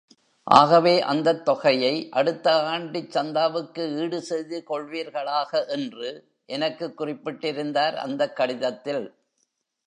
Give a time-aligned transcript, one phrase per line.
[0.47, 6.09] ஆகவே, அந்தத் தொகையை அடுத்த ஆண்டுச் சந்தாவுக்கு ஈடு செய்துகொள்வீர்களாக என்று
[6.45, 9.03] எனக்கு குறிப்பிட்டிருந்தார், அந்தக் கடிதத்தில்.